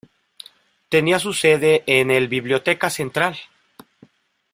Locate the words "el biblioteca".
2.09-2.89